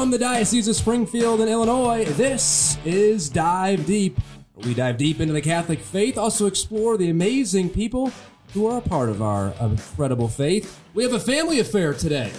[0.00, 4.18] From the Diocese of Springfield in Illinois, this is Dive Deep.
[4.56, 8.10] We dive deep into the Catholic faith, also explore the amazing people
[8.54, 10.80] who are a part of our incredible faith.
[10.94, 12.32] We have a family affair today.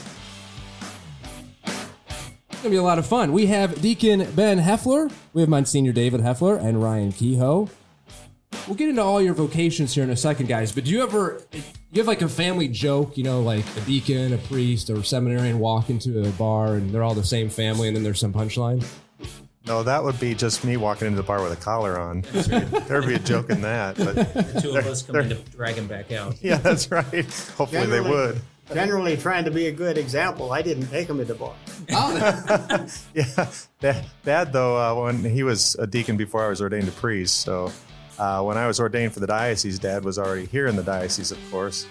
[1.63, 1.75] It's
[2.49, 3.31] going to be a lot of fun.
[3.31, 7.69] We have Deacon Ben Heffler, we have Monsignor David Heffler, and Ryan Kehoe.
[8.71, 10.71] We'll get into all your vocations here in a second, guys.
[10.71, 14.31] But do you ever you have like a family joke, you know, like a deacon,
[14.31, 17.89] a priest, or a seminarian walk into a bar and they're all the same family,
[17.89, 18.81] and then there's some punchline?
[19.67, 22.21] No, that would be just me walking into the bar with a collar on.
[22.87, 23.97] There'd be a joke in that.
[23.97, 26.41] But The two of us coming to drag him back out.
[26.41, 27.05] yeah, that's right.
[27.57, 28.39] Hopefully they would.
[28.73, 31.55] Generally, trying to be a good example, I didn't take him to the bar.
[33.13, 34.77] Yeah, bad, bad though.
[34.77, 37.69] Uh, when he was a deacon before I was ordained a priest, so
[38.21, 41.31] uh, when I was ordained for the diocese, Dad was already here in the diocese,
[41.31, 41.87] of course,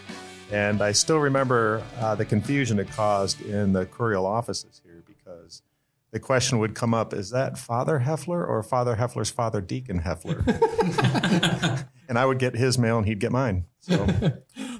[0.52, 5.62] and I still remember uh, the confusion it caused in the curial offices here because
[6.12, 10.44] the question would come up: Is that Father Heffler or Father Heffler's father, Deacon Heffler?
[12.08, 13.64] and I would get his mail, and he'd get mine.
[13.80, 14.06] So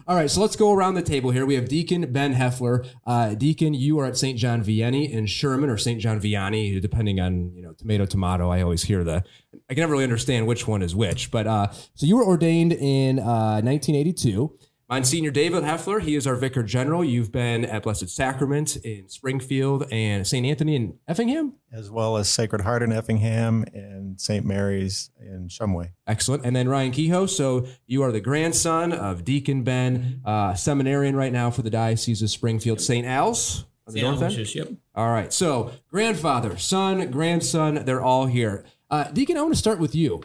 [0.06, 1.44] All right, so let's go around the table here.
[1.44, 2.84] We have Deacon Ben Heffler.
[3.06, 4.38] Uh, Deacon, you are at St.
[4.38, 6.00] John Vianney in Sherman or St.
[6.00, 8.50] John Vianney, depending on, you know, tomato, tomato.
[8.50, 9.22] I always hear the,
[9.68, 11.30] I can never really understand which one is which.
[11.30, 14.56] But uh, so you were ordained in uh, 1982.
[14.90, 17.04] Monsignor David Heffler, he is our Vicar General.
[17.04, 20.44] You've been at Blessed Sacrament in Springfield and St.
[20.44, 21.54] Anthony in Effingham.
[21.72, 24.44] as well as Sacred Heart in Effingham and St.
[24.44, 25.90] Mary's in Shumway.
[26.08, 26.44] Excellent.
[26.44, 27.26] And then Ryan Kehoe.
[27.26, 32.20] So you are the grandson of Deacon Ben, uh, seminarian right now for the Diocese
[32.20, 33.06] of Springfield, St.
[33.06, 33.66] Al's.
[33.86, 34.20] on the St.
[34.20, 34.54] north end?
[34.56, 34.68] Yep.
[34.96, 35.32] All right.
[35.32, 38.64] So grandfather, son, grandson, they're all here.
[38.90, 40.20] Uh, Deacon, I want to start with you.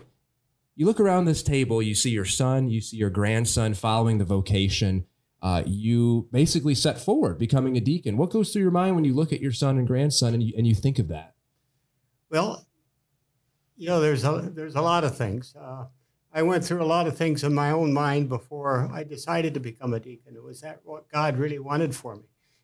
[0.76, 4.26] You look around this table, you see your son, you see your grandson following the
[4.26, 5.06] vocation.
[5.42, 8.18] Uh, you basically set forward becoming a deacon.
[8.18, 10.54] What goes through your mind when you look at your son and grandson and you,
[10.58, 11.36] and you think of that?
[12.30, 12.66] Well,
[13.78, 15.56] you know, there's a there's a lot of things.
[15.56, 15.86] Uh,
[16.34, 19.60] I went through a lot of things in my own mind before I decided to
[19.60, 20.36] become a deacon.
[20.36, 22.24] It was that what God really wanted for me,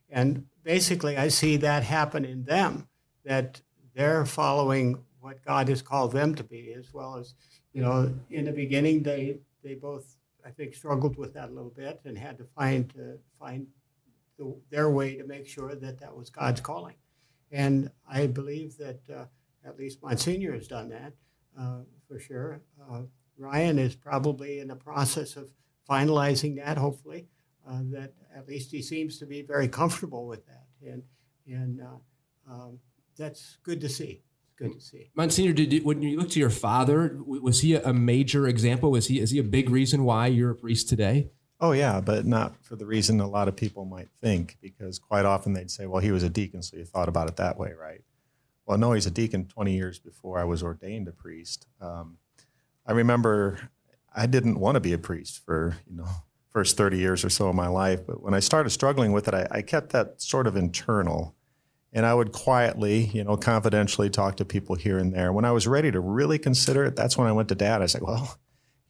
[0.09, 2.87] and basically, I see that happen in them
[3.23, 3.61] that
[3.93, 7.35] they're following what God has called them to be, as well as
[7.73, 11.69] you know, in the beginning, they they both I think struggled with that a little
[11.69, 13.67] bit and had to find uh, find
[14.37, 16.95] the, their way to make sure that that was God's calling.
[17.51, 19.25] And I believe that uh,
[19.65, 21.13] at least Monsignor has done that
[21.59, 22.61] uh, for sure.
[22.89, 23.01] Uh,
[23.37, 25.51] Ryan is probably in the process of
[25.89, 27.27] finalizing that, hopefully.
[27.69, 30.65] Uh, that at least he seems to be very comfortable with that.
[30.83, 31.03] And,
[31.45, 31.81] and
[32.49, 32.79] um,
[33.17, 34.23] that's good to see.
[34.61, 35.09] It's good to see.
[35.15, 38.91] Monsignor, did you, when you look to your father, was he a major example?
[38.91, 41.31] Was he is he a big reason why you're a priest today?
[41.59, 45.25] Oh, yeah, but not for the reason a lot of people might think, because quite
[45.25, 47.71] often they'd say, well, he was a deacon, so you thought about it that way,
[47.79, 48.01] right?
[48.65, 51.67] Well, no, he's a deacon 20 years before I was ordained a priest.
[51.79, 52.17] Um,
[52.87, 53.69] I remember
[54.15, 56.07] I didn't want to be a priest for, you know,
[56.49, 59.33] first 30 years or so of my life, but when I started struggling with it,
[59.35, 61.35] I, I kept that sort of internal.
[61.93, 65.33] And I would quietly, you know, confidentially talk to people here and there.
[65.33, 67.81] When I was ready to really consider it, that's when I went to dad.
[67.81, 68.39] I said, well,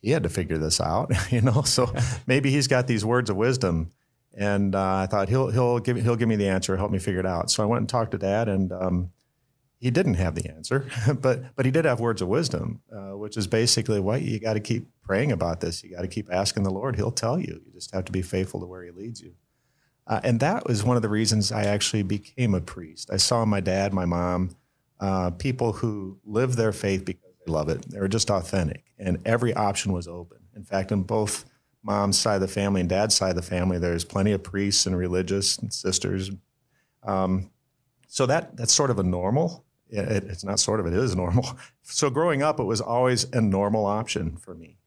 [0.02, 1.62] he had to figure this out, you know.
[1.62, 1.94] So
[2.28, 3.92] maybe he's got these words of wisdom,
[4.36, 7.20] and uh, I thought he'll he'll give he'll give me the answer, help me figure
[7.20, 7.52] it out.
[7.52, 9.12] So I went and talked to Dad, and um,
[9.80, 10.88] he didn't have the answer,
[11.22, 14.54] but but he did have words of wisdom, uh, which is basically what you got
[14.54, 15.84] to keep praying about this.
[15.84, 17.62] You got to keep asking the Lord; He'll tell you.
[17.66, 19.34] You just have to be faithful to where He leads you.
[20.12, 23.10] Uh, and that was one of the reasons I actually became a priest.
[23.14, 24.50] I saw my dad, my mom,
[25.00, 27.90] uh, people who live their faith because they love it.
[27.90, 30.40] They were just authentic, and every option was open.
[30.54, 31.46] In fact, in both
[31.82, 34.86] mom's side of the family and dad's side of the family, there's plenty of priests
[34.86, 36.30] and religious and sisters.
[37.04, 37.50] Um,
[38.10, 39.64] so that that's sort of a normal.
[39.88, 41.58] It, it's not sort of; it is normal.
[41.84, 44.78] So growing up, it was always a normal option for me.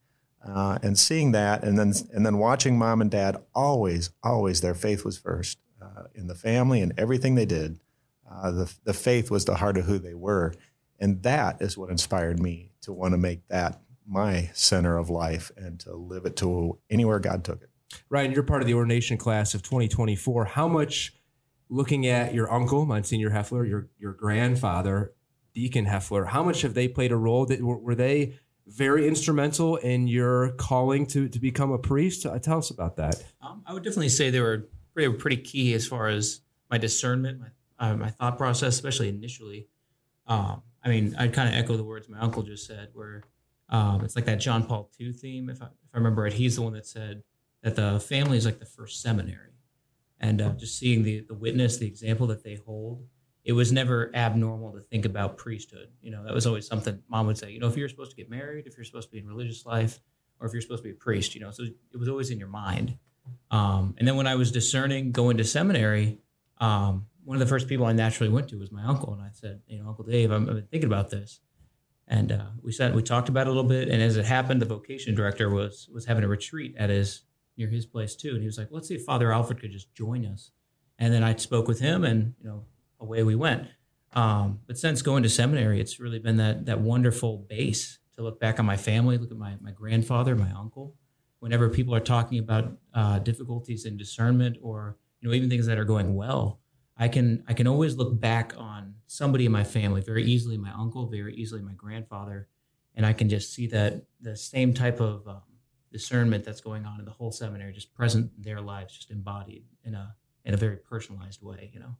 [0.46, 4.74] Uh, and seeing that, and then and then watching mom and dad always, always their
[4.74, 7.80] faith was first uh, in the family and everything they did.
[8.30, 10.52] Uh, the the faith was the heart of who they were,
[10.98, 15.50] and that is what inspired me to want to make that my center of life
[15.56, 17.70] and to live it to anywhere God took it.
[18.10, 20.44] Ryan, you're part of the ordination class of 2024.
[20.46, 21.14] How much,
[21.68, 25.14] looking at your uncle, Monsignor Heffler, your your grandfather,
[25.54, 27.46] Deacon Heffler, how much have they played a role?
[27.46, 32.26] That were, were they very instrumental in your calling to to become a priest?
[32.26, 33.22] Uh, tell us about that.
[33.42, 36.40] Um, I would definitely say they were they were pretty key as far as
[36.70, 39.68] my discernment, my uh, my thought process, especially initially.
[40.26, 43.22] Um, I mean, I'd kind of echo the words my uncle just said, where
[43.68, 45.48] um, it's like that John Paul II theme.
[45.48, 47.22] If I, if I remember right, he's the one that said
[47.62, 49.52] that the family is like the first seminary,
[50.20, 53.04] and uh, just seeing the the witness, the example that they hold,
[53.44, 55.88] it was never abnormal to think about priesthood.
[56.00, 58.16] You know, that was always something mom would say, you know, if you're supposed to
[58.16, 60.00] get married, if you're supposed to be in religious life,
[60.40, 62.38] or if you're supposed to be a priest, you know, so it was always in
[62.38, 62.96] your mind.
[63.50, 66.18] Um, and then when I was discerning going to seminary,
[66.58, 69.12] um, one of the first people I naturally went to was my uncle.
[69.12, 71.40] And I said, you know, Uncle Dave, I'm, I've been thinking about this.
[72.06, 73.88] And uh, we sat, we talked about it a little bit.
[73.88, 77.22] And as it happened, the vocation director was was having a retreat at his
[77.56, 78.30] near his place too.
[78.30, 80.50] And he was like, let's see if Father Alfred could just join us.
[80.98, 82.64] And then I spoke with him, and you know,
[83.04, 83.68] away we went.
[84.14, 88.40] Um, but since going to seminary, it's really been that that wonderful base to look
[88.40, 90.94] back on my family, look at my my grandfather, my uncle.
[91.40, 95.78] Whenever people are talking about uh, difficulties in discernment, or you know, even things that
[95.78, 96.60] are going well,
[96.96, 100.72] I can I can always look back on somebody in my family very easily, my
[100.72, 102.48] uncle, very easily my grandfather,
[102.94, 105.42] and I can just see that the same type of um,
[105.92, 109.64] discernment that's going on in the whole seminary, just present in their lives, just embodied
[109.84, 110.14] in a
[110.44, 111.70] in a very personalized way.
[111.72, 111.96] You know,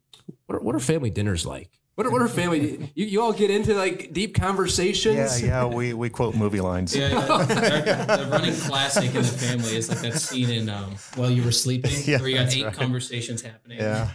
[0.47, 1.71] what are, what are family dinners like?
[1.95, 2.91] What are, what are family?
[2.97, 5.41] You, you all get into like deep conversations.
[5.41, 5.65] Yeah, yeah.
[5.67, 6.95] We, we quote movie lines.
[6.95, 8.17] Yeah, yeah.
[8.17, 11.53] the running classic in the family is like that scene in um, While You Were
[11.53, 12.75] Sleeping, Yeah, where you got eight right.
[12.75, 13.79] conversations happening.
[13.79, 14.09] Yeah.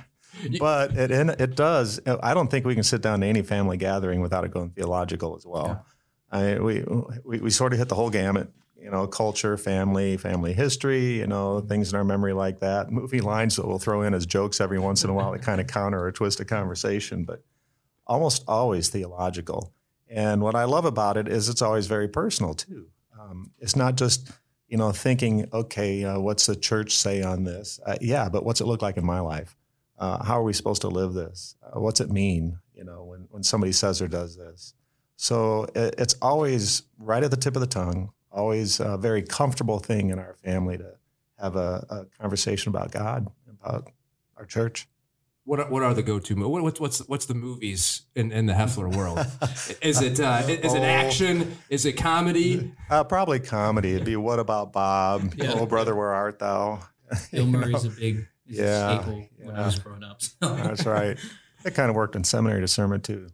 [0.60, 2.00] But it it does.
[2.06, 5.36] I don't think we can sit down to any family gathering without it going theological
[5.36, 5.86] as well.
[6.32, 6.84] I mean, we,
[7.26, 8.52] we we sort of hit the whole gamut.
[8.82, 11.20] You know, culture, family, family history.
[11.20, 12.92] You know, things in our memory like that.
[12.92, 15.62] Movie lines that we'll throw in as jokes every once in a while that kind
[15.62, 17.44] of counter or twist a conversation, but
[18.08, 19.74] almost always theological.
[20.10, 22.88] And what I love about it is it's always very personal too.
[23.20, 24.32] Um, it's not just
[24.68, 27.80] you know thinking, okay, uh, what's the church say on this?
[27.86, 29.56] Uh, yeah, but what's it look like in my life?
[29.98, 31.56] Uh, how are we supposed to live this?
[31.62, 32.60] Uh, what's it mean?
[32.74, 34.74] You know, when when somebody says or does this.
[35.18, 38.12] So it, it's always right at the tip of the tongue.
[38.32, 40.94] Always a very comfortable thing in our family to
[41.40, 43.90] have a, a conversation about God, about
[44.38, 44.88] our church.
[45.46, 48.46] What are, what are the go to what, what's what's what's the movies in, in
[48.46, 49.18] the Heffler world?
[49.82, 50.84] Is it uh, is it Oh.
[50.84, 51.58] action?
[51.70, 52.72] Is it comedy?
[52.88, 53.94] Uh, probably comedy.
[53.94, 55.34] It'd be What About Bob?
[55.38, 55.54] Yeah.
[55.56, 56.82] Oh, brother, where art thou?
[57.32, 57.90] Bill Murray's know?
[57.90, 60.22] a big Yeah, a staple when I was growing up.
[60.22, 60.30] So.
[60.42, 61.18] That's right.
[61.66, 63.30] It kind of worked in seminary discernment too.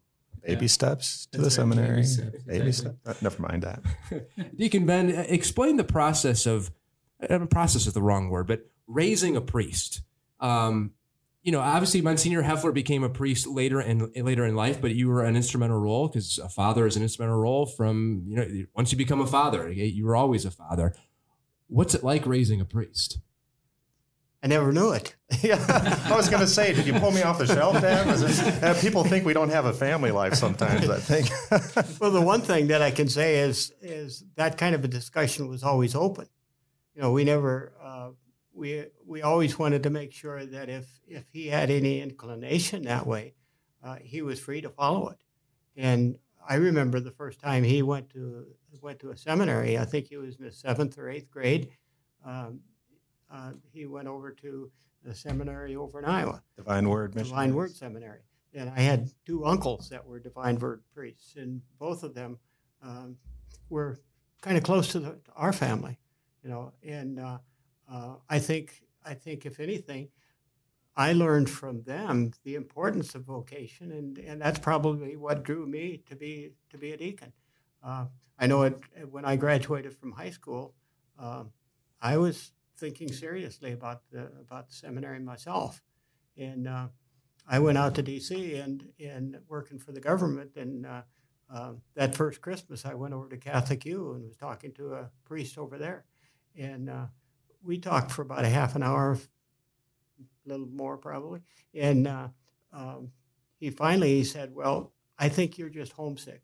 [0.45, 0.67] Baby Yeah.
[0.67, 2.03] steps to That's the right, baby seminary.
[2.05, 2.71] steps, Baby exactly.
[3.03, 3.07] steps.
[3.07, 3.81] Uh, never mind that.
[4.57, 6.71] Deacon Ben, explain the process of
[7.49, 10.01] process is the wrong word, but raising a priest.
[10.39, 10.91] Um,
[11.41, 15.07] you know, obviously, Monsignor Heffler became a priest later in later in life, but you
[15.07, 17.65] were an instrumental role because a father is an instrumental role.
[17.67, 20.93] From you know, once you become a father, you were always a father.
[21.67, 23.19] What's it like raising a priest?
[24.45, 25.15] I never knew it.
[25.41, 25.57] yeah,
[26.05, 28.07] I was going to say, did you pull me off the shelf, Dan?
[28.07, 30.87] It- uh, people think we don't have a family life sometimes.
[30.87, 31.29] I think.
[31.99, 35.47] Well, the one thing that I can say is is that kind of a discussion
[35.47, 36.27] was always open.
[36.93, 38.09] You know, we never uh,
[38.53, 43.07] we we always wanted to make sure that if if he had any inclination that
[43.07, 43.33] way,
[43.83, 45.17] uh, he was free to follow it.
[45.75, 48.45] And I remember the first time he went to
[48.79, 49.79] went to a seminary.
[49.79, 51.69] I think he was in the seventh or eighth grade.
[52.23, 52.59] Um,
[53.31, 54.71] uh, he went over to
[55.03, 56.41] the seminary over in Iowa.
[56.57, 57.13] Divine Word.
[57.13, 57.53] Divine missionaries.
[57.53, 58.19] Word Seminary.
[58.53, 62.39] And I had two uncles that were Divine Word priests, and both of them
[62.81, 63.17] um,
[63.69, 63.99] were
[64.41, 65.99] kind of close to, the, to our family,
[66.43, 66.71] you know.
[66.83, 67.37] And uh,
[67.91, 70.09] uh, I think, I think, if anything,
[70.95, 76.01] I learned from them the importance of vocation, and, and that's probably what drew me
[76.09, 77.33] to be to be a deacon.
[77.83, 78.05] Uh,
[78.39, 78.79] I know it
[79.09, 80.73] when I graduated from high school.
[81.19, 81.51] Um,
[82.01, 85.81] I was thinking seriously about the about the seminary myself,
[86.37, 86.87] and uh,
[87.47, 88.55] I went out to D.C.
[88.55, 90.55] and and working for the government.
[90.55, 91.01] And uh,
[91.53, 95.09] uh, that first Christmas, I went over to Catholic U and was talking to a
[95.25, 96.05] priest over there,
[96.57, 97.05] and uh,
[97.63, 101.41] we talked for about a half an hour, a little more probably.
[101.73, 102.27] And uh,
[102.73, 103.11] um,
[103.59, 106.43] he finally he said, "Well, I think you're just homesick.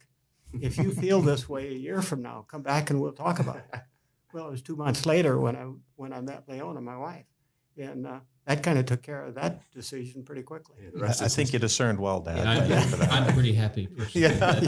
[0.61, 3.57] If you feel this way a year from now, come back and we'll talk about
[3.57, 3.81] it."
[4.33, 7.25] Well, it was two months later when I when I met Leona, my wife,
[7.77, 10.75] and uh, that kind of took care of that decision pretty quickly.
[11.01, 12.38] I, I think you discerned well, Dad.
[12.38, 13.11] Yeah, Thank you for that.
[13.11, 13.88] I'm, I'm pretty happy.
[14.13, 14.29] Yeah,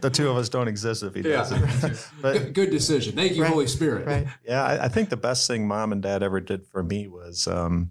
[0.00, 1.36] the two of us don't exist if he Yeah.
[1.48, 2.08] doesn't.
[2.22, 3.14] But Good, good decision.
[3.16, 3.52] Thank you, Right.
[3.52, 4.06] Holy Spirit.
[4.06, 4.26] Right.
[4.46, 7.46] Yeah, I, I think the best thing mom and dad ever did for me was
[7.46, 7.90] um,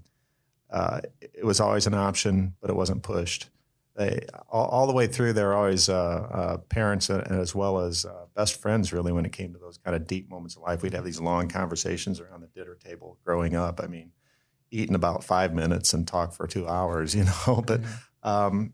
[0.72, 3.50] uh, it was always an option, but it wasn't pushed.
[3.96, 5.94] They all, all the way through, They're always uh,
[6.32, 8.92] uh, parents and, as well as uh, best friends.
[8.92, 11.22] Really, when it came to those kind of deep moments of life, we'd have these
[11.22, 13.20] long conversations around the dinner table.
[13.24, 14.12] Growing up, I mean,
[14.72, 17.64] eating about five minutes and talk for two hours, you know.
[17.66, 17.82] But
[18.24, 18.74] um,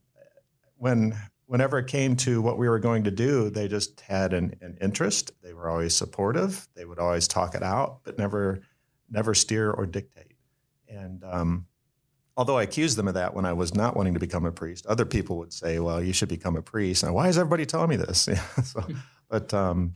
[0.77, 4.55] when whenever it came to what we were going to do, they just had an,
[4.61, 5.31] an interest.
[5.41, 6.67] They were always supportive.
[6.75, 8.61] They would always talk it out, but never
[9.09, 10.35] never steer or dictate.
[10.87, 11.65] And um,
[12.39, 14.85] although I accused them of that when I was not wanting to become a priest,
[14.85, 17.89] other people would say, "Well, you should become a priest." Now, why is everybody telling
[17.89, 18.29] me this?
[18.63, 18.81] so,
[19.27, 19.95] but um,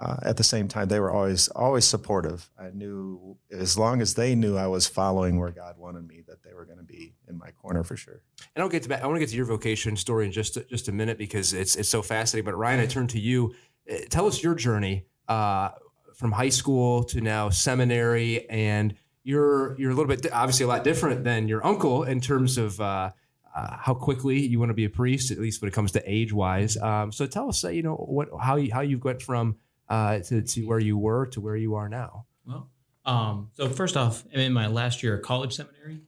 [0.00, 2.48] uh, at the same time, they were always always supportive.
[2.58, 6.42] I knew as long as they knew I was following where God wanted me, that
[6.42, 8.22] they were going to be in my corner for sure.
[8.56, 10.88] And I'll get to I want to get to your vocation story in just just
[10.88, 12.46] a minute because it's it's so fascinating.
[12.46, 13.54] But Ryan, I turn to you.
[13.90, 15.72] Uh, tell us your journey uh,
[16.14, 18.94] from high school to now seminary, and
[19.24, 22.80] you're you're a little bit obviously a lot different than your uncle in terms of.
[22.80, 23.10] Uh,
[23.54, 26.02] uh, how quickly you want to be a priest, at least when it comes to
[26.10, 26.76] age wise.
[26.78, 29.56] Um, so tell us, uh, you know, what how you how you've went from
[29.88, 32.24] uh, to, to where you were to where you are now?
[32.46, 32.70] Well,
[33.04, 36.00] um, so first off, I'm in my last year of college seminary,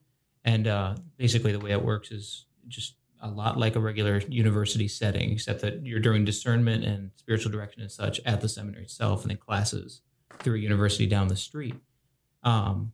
[0.44, 4.88] and uh, basically the way it works is just a lot like a regular university
[4.88, 9.22] setting, except that you're doing discernment and spiritual direction and such at the seminary itself,
[9.22, 10.00] and then classes
[10.38, 11.74] through a university down the street.
[12.42, 12.92] Um,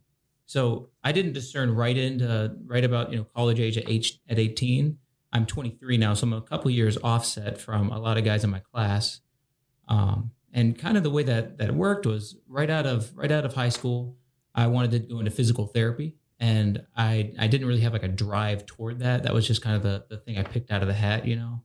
[0.51, 4.37] so I didn't discern right into right about you know college age at age at
[4.37, 4.97] 18.
[5.31, 8.49] I'm 23 now, so I'm a couple years offset from a lot of guys in
[8.49, 9.21] my class.
[9.87, 13.45] Um, and kind of the way that that worked was right out of right out
[13.45, 14.17] of high school
[14.53, 18.07] i wanted to go into physical therapy and i i didn't really have like a
[18.07, 20.87] drive toward that that was just kind of the, the thing i picked out of
[20.87, 21.63] the hat you know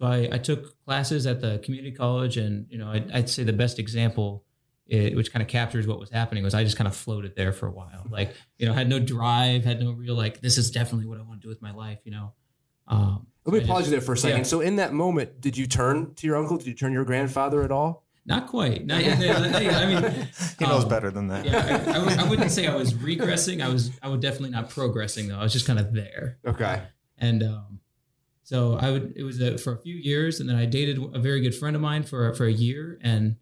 [0.00, 3.44] so i, I took classes at the community college and you know i'd, I'd say
[3.44, 4.44] the best example
[4.86, 7.52] it, which kind of captures what was happening was i just kind of floated there
[7.52, 10.70] for a while like you know had no drive had no real like this is
[10.70, 12.32] definitely what i want to do with my life you know
[12.88, 14.44] um, let me pause just, you there for a second yeah.
[14.44, 17.04] so in that moment did you turn to your uncle did you turn to your
[17.04, 18.84] grandfather at all not quite.
[18.84, 19.18] Not yet.
[19.18, 20.28] I mean,
[20.58, 21.44] he knows um, better than that.
[21.44, 23.62] Yeah, I, I, I, wouldn't say I was regressing.
[23.62, 23.92] I was.
[24.02, 25.38] I would definitely not progressing though.
[25.38, 26.38] I was just kind of there.
[26.44, 26.82] Okay.
[27.18, 27.80] And um,
[28.42, 29.12] so I would.
[29.16, 31.76] It was a, for a few years, and then I dated a very good friend
[31.76, 33.36] of mine for for a year, and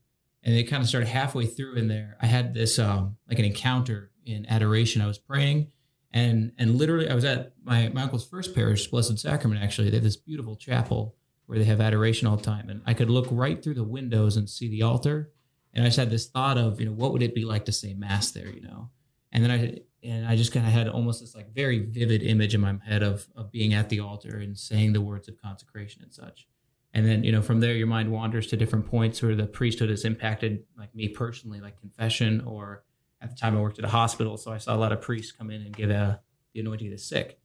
[0.45, 2.17] and it kind of started halfway through in there.
[2.21, 5.03] I had this um like an encounter in adoration.
[5.03, 5.73] I was praying,
[6.13, 9.63] and and literally I was at my my uncle's first parish, Blessed Sacrament.
[9.63, 12.71] Actually, they have this beautiful chapel where they have adoration all the time.
[12.71, 15.31] And I could look right through the windows and see the altar.
[15.73, 17.73] And I just had this thought of, you know, what would it be like to
[17.73, 18.91] say mass there, you know?
[19.33, 22.55] And then I and I just kind of had almost this like very vivid image
[22.55, 26.03] in my head of of being at the altar and saying the words of consecration
[26.03, 26.47] and such.
[26.95, 29.91] And then, you know, from there your mind wanders to different points where the priesthood
[29.91, 32.85] has impacted like me personally, like confession, or
[33.21, 34.37] at the time I worked at a hospital.
[34.37, 36.21] So I saw a lot of priests come in and give a,
[36.53, 37.41] the anointing to the sick.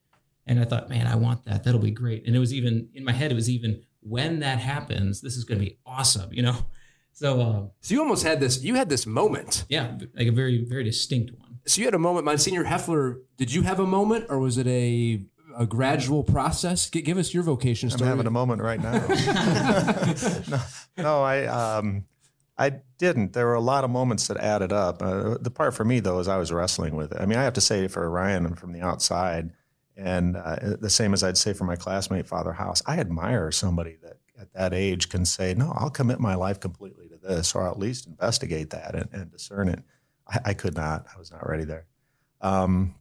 [0.45, 1.63] And I thought, man, I want that.
[1.63, 2.27] That'll be great.
[2.27, 5.43] And it was even in my head, it was even when that happens, this is
[5.43, 6.55] going to be awesome, you know?
[7.11, 9.65] So, uh, so you almost had this, you had this moment.
[9.67, 9.97] Yeah.
[10.15, 11.59] Like a very, very distinct one.
[11.65, 14.67] So you had a moment, Monsignor Heffler, did you have a moment or was it
[14.67, 15.23] a,
[15.59, 16.89] a gradual process?
[16.89, 18.09] G- give us your vocation story.
[18.09, 18.93] I'm having a moment right now.
[20.49, 20.59] no,
[20.97, 22.05] no, I, um,
[22.57, 23.33] I didn't.
[23.33, 25.01] There were a lot of moments that added up.
[25.01, 27.21] Uh, the part for me, though, is I was wrestling with it.
[27.21, 29.51] I mean, I have to say for Ryan and from the outside,
[29.97, 33.97] and uh, the same as I'd say for my classmate, Father House, I admire somebody
[34.01, 37.69] that at that age can say, no, I'll commit my life completely to this, or
[37.69, 39.83] at least investigate that and, and discern it.
[40.25, 41.05] I, I, could not.
[41.13, 41.85] I was not ready there.
[42.39, 42.95] Um,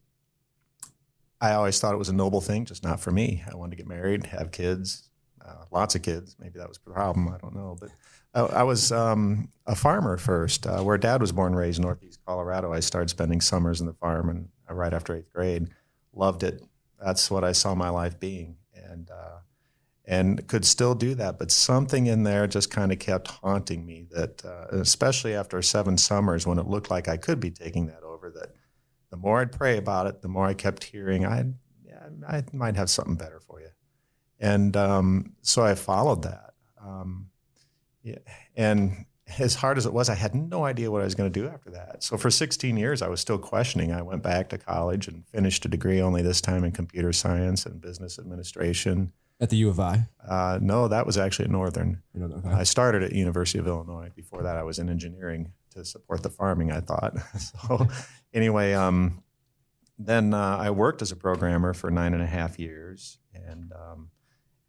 [1.41, 3.45] I always thought it was a noble thing, just not for me.
[3.51, 5.09] I wanted to get married, have kids,
[5.45, 6.37] uh, lots of kids.
[6.41, 7.29] Maybe that was the problem.
[7.29, 7.77] I don't know.
[7.81, 7.91] But
[8.35, 10.67] I, I was um, a farmer first.
[10.67, 13.87] Uh, where dad was born and raised in Northeast Colorado, I started spending summers in
[13.87, 15.69] the farm and uh, right after eighth grade.
[16.13, 16.63] Loved it
[17.01, 19.39] that's what I saw my life being, and uh,
[20.05, 21.39] and could still do that.
[21.39, 24.07] But something in there just kind of kept haunting me.
[24.11, 28.03] That uh, especially after seven summers, when it looked like I could be taking that
[28.03, 28.55] over, that
[29.11, 31.47] the more I'd pray about it, the more I kept hearing, I
[32.27, 33.69] I might have something better for you,
[34.41, 36.55] and um, so I followed that.
[36.83, 37.31] Um,
[38.03, 38.19] yeah,
[38.57, 39.07] and
[39.39, 41.49] as hard as it was, I had no idea what I was going to do
[41.49, 42.03] after that.
[42.03, 43.93] So for 16 years, I was still questioning.
[43.93, 47.67] I went back to college and finished a degree only this time in computer science
[47.67, 49.13] and business administration.
[49.41, 50.09] At the U of I?
[50.27, 52.03] Uh, no, that was actually at Northern.
[52.21, 52.49] Okay.
[52.49, 54.11] I started at University of Illinois.
[54.17, 56.73] Before that, I was in engineering to support the farming.
[56.73, 57.15] I thought.
[57.39, 57.87] so
[58.33, 59.23] anyway, um,
[59.99, 64.11] then uh, I worked as a programmer for nine and a half years, and um,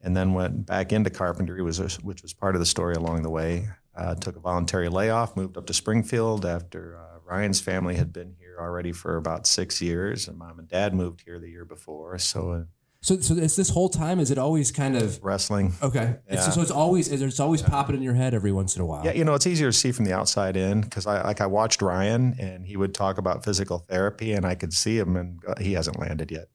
[0.01, 3.29] and then went back into carpentry, was which was part of the story along the
[3.29, 3.67] way.
[3.95, 8.33] Uh, took a voluntary layoff, moved up to Springfield after uh, Ryan's family had been
[8.39, 12.17] here already for about six years, and mom and dad moved here the year before.
[12.17, 12.65] So,
[13.01, 14.19] so, so it's this whole time.
[14.19, 15.73] Is it always kind of wrestling?
[15.81, 16.33] Okay, yeah.
[16.33, 17.69] it's, so it's always it's always yeah.
[17.69, 19.05] popping in your head every once in a while.
[19.05, 21.45] Yeah, you know, it's easier to see from the outside in because I like I
[21.45, 25.39] watched Ryan and he would talk about physical therapy, and I could see him, and
[25.59, 26.49] he hasn't landed yet,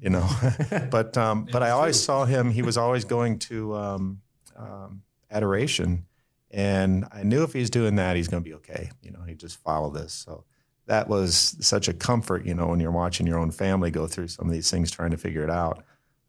[0.00, 0.28] you know.
[0.90, 2.50] but um, but I always saw him.
[2.50, 4.20] He was always going to um,
[4.56, 6.06] um, adoration
[6.50, 8.90] and I knew if he's doing that, he's going to be okay.
[9.02, 10.12] You know, he just follow this.
[10.12, 10.44] So
[10.88, 14.28] that was such a comfort, you know, when you're watching your own family go through
[14.28, 15.84] some of these things, trying to figure it out.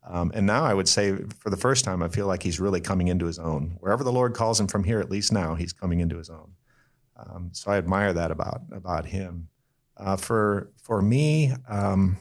[0.08, 2.82] Um, and now I would say, for the first time, I feel like he's really
[2.82, 3.78] coming into his own.
[3.80, 6.54] Wherever the Lord calls him from here, at least now, he's coming into his own.
[7.18, 9.50] Um, so I admire that about about him.
[9.98, 12.18] Uh, for for me, um,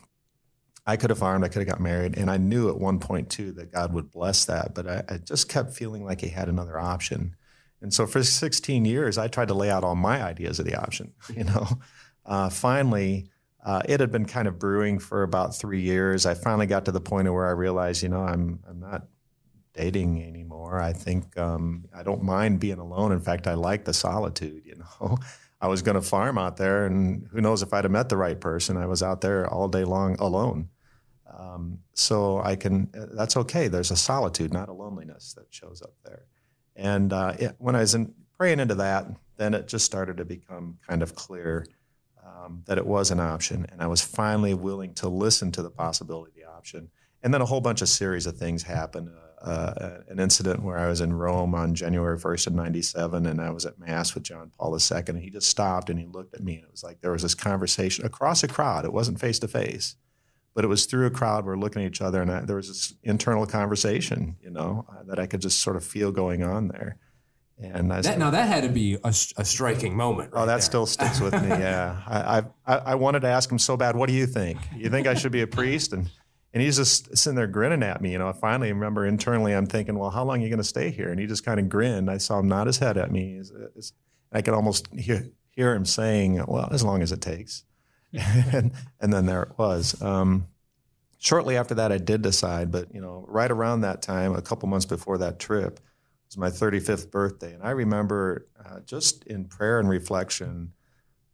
[0.86, 3.30] I could have farmed, I could have got married, and I knew at one point
[3.30, 4.74] too that God would bless that.
[4.74, 7.36] But I, I, just kept feeling like He had another option,
[7.80, 10.74] and so for 16 years, I tried to lay out all my ideas of the
[10.74, 11.12] option.
[11.36, 11.66] You know,
[12.28, 13.28] uh, finally,
[13.64, 16.26] uh, it had been kind of brewing for about three years.
[16.26, 19.08] I finally got to the point where I realized, you know, I'm I'm not
[19.72, 20.80] dating anymore.
[20.80, 23.12] I think um, I don't mind being alone.
[23.12, 24.62] In fact, I like the solitude.
[24.64, 25.18] You know.
[25.60, 28.16] I was going to farm out there, and who knows if I'd have met the
[28.16, 28.76] right person.
[28.76, 30.68] I was out there all day long alone.
[31.36, 33.66] Um, so I can, that's okay.
[33.66, 36.26] There's a solitude, not a loneliness that shows up there.
[36.76, 39.06] And uh, it, when I was in, praying into that,
[39.36, 41.66] then it just started to become kind of clear
[42.28, 43.66] um, that it was an option.
[43.70, 46.90] And I was finally willing to listen to the possibility of the option.
[47.22, 49.10] And then a whole bunch of series of things happened.
[49.10, 53.40] Uh, uh, an incident where I was in Rome on January 1st of 97, and
[53.40, 56.34] I was at Mass with John Paul II, and he just stopped and he looked
[56.34, 58.84] at me, and it was like there was this conversation across a crowd.
[58.84, 59.94] It wasn't face to face
[60.58, 61.46] but it was through a crowd.
[61.46, 65.04] We're looking at each other, and I, there was this internal conversation, you know, uh,
[65.04, 66.98] that I could just sort of feel going on there.
[67.60, 70.32] And I that, now that had to be a, a striking moment.
[70.32, 70.60] Right oh, that there.
[70.60, 71.48] still sticks with me.
[71.48, 73.96] Yeah, I, I, I wanted to ask him so bad.
[73.96, 74.58] What do you think?
[74.76, 75.92] You think I should be a priest?
[75.92, 76.08] And
[76.54, 78.12] and he's just sitting there grinning at me.
[78.12, 80.64] You know, I finally, remember internally, I'm thinking, well, how long are you going to
[80.64, 81.10] stay here?
[81.10, 82.10] And he just kind of grinned.
[82.10, 83.42] I saw him nod his head at me.
[84.32, 87.64] I could almost hear hear him saying, well, as long as it takes.
[88.12, 90.00] and, and then there it was.
[90.00, 90.46] Um,
[91.18, 94.68] shortly after that, I did decide, but you know, right around that time, a couple
[94.68, 95.80] months before that trip,
[96.28, 100.72] was my 35th birthday, and I remember uh, just in prayer and reflection,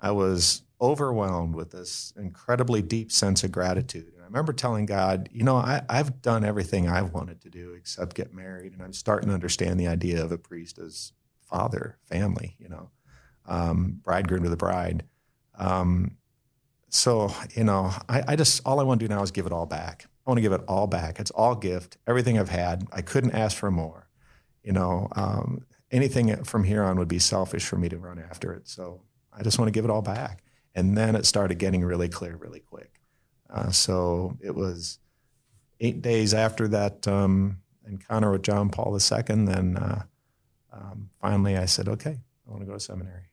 [0.01, 4.13] I was overwhelmed with this incredibly deep sense of gratitude.
[4.15, 7.73] And I remember telling God, you know, I, have done everything I've wanted to do
[7.73, 11.99] except get married, and I'm starting to understand the idea of a priest as father,
[12.05, 12.90] family, you know,
[13.47, 15.05] um, bridegroom to the bride.
[15.59, 16.16] Um,
[16.88, 19.53] so, you know, I, I just, all I want to do now is give it
[19.53, 20.07] all back.
[20.27, 21.18] I want to give it all back.
[21.18, 22.87] It's all gift, everything I've had.
[22.92, 24.04] I couldn't ask for more.
[24.64, 28.53] You know, um, anything from here on would be selfish for me to run after
[28.53, 28.66] it.
[28.66, 30.42] So I just want to give it all back.
[30.74, 33.00] And then it started getting really clear really quick.
[33.48, 34.98] Uh, so it was
[35.81, 39.44] eight days after that um, encounter with John Paul II.
[39.44, 40.03] Then uh,
[40.72, 43.29] um, finally I said, okay, I want to go to seminary.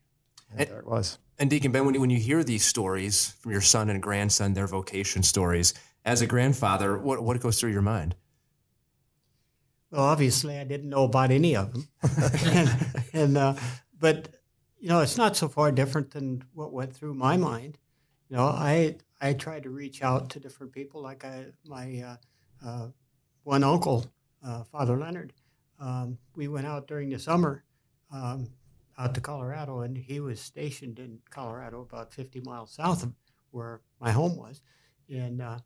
[0.51, 1.17] And, and there it was.
[1.39, 4.53] And Deacon Ben, when you, when you hear these stories from your son and grandson,
[4.53, 5.73] their vocation stories,
[6.05, 8.15] as a grandfather, what, what goes through your mind?
[9.91, 11.87] Well, obviously, I didn't know about any of them,
[12.45, 12.69] and,
[13.13, 13.55] and uh,
[13.99, 14.29] but
[14.79, 17.77] you know, it's not so far different than what went through my mind.
[18.29, 22.15] You know, I I tried to reach out to different people, like I, my uh,
[22.65, 22.87] uh,
[23.43, 24.05] one uncle,
[24.43, 25.33] uh, Father Leonard.
[25.79, 27.63] Um, we went out during the summer
[28.13, 28.47] um,
[28.97, 33.13] out to Colorado, and he was stationed in Colorado, about 50 miles south of
[33.51, 34.61] where my home was.
[35.09, 35.59] And uh,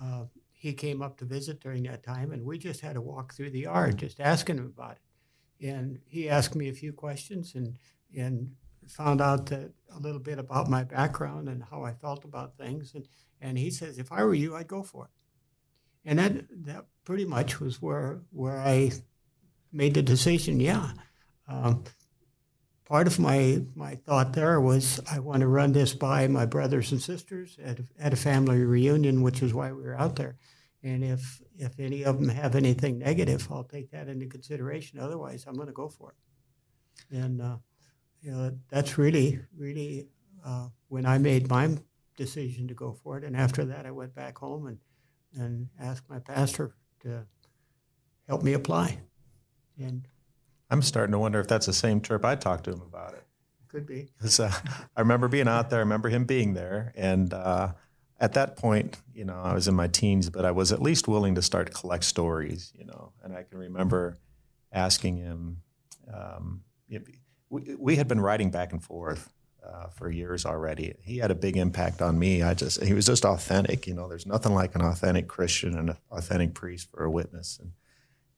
[0.00, 0.24] uh,
[0.62, 3.50] he came up to visit during that time, and we just had to walk through
[3.50, 5.66] the yard, just asking him about it.
[5.68, 7.74] And he asked me a few questions, and
[8.16, 8.52] and
[8.86, 12.94] found out that a little bit about my background and how I felt about things.
[12.94, 13.08] And
[13.40, 15.10] and he says, if I were you, I'd go for it.
[16.04, 18.92] And that that pretty much was where where I
[19.72, 20.60] made the decision.
[20.60, 20.92] Yeah.
[21.48, 21.82] Um,
[22.92, 26.92] part of my, my thought there was I want to run this by my brothers
[26.92, 30.36] and sisters at at a family reunion, which is why we were out there.
[30.82, 34.98] And if if any of them have anything negative, I'll take that into consideration.
[34.98, 37.16] Otherwise, I'm going to go for it.
[37.16, 37.56] And uh,
[38.20, 40.08] you know, that's really really
[40.44, 41.70] uh, when I made my
[42.18, 43.24] decision to go for it.
[43.24, 44.78] And after that, I went back home and
[45.42, 46.74] and asked my pastor
[47.04, 47.26] to
[48.28, 48.98] help me apply.
[49.78, 50.06] And
[50.72, 53.22] I'm starting to wonder if that's the same trip I talked to him about it.
[53.68, 54.08] Could be.
[54.38, 54.50] Uh,
[54.96, 55.80] I remember being out there.
[55.80, 57.72] I remember him being there, and uh,
[58.18, 61.08] at that point, you know, I was in my teens, but I was at least
[61.08, 63.12] willing to start to collect stories, you know.
[63.22, 64.18] And I can remember
[64.72, 65.58] asking him.
[66.12, 66.62] Um,
[67.50, 69.30] we, we had been writing back and forth
[69.62, 70.94] uh, for years already.
[71.02, 72.42] He had a big impact on me.
[72.42, 73.86] I just he was just authentic.
[73.86, 77.58] You know, there's nothing like an authentic Christian and an authentic priest for a witness.
[77.60, 77.72] And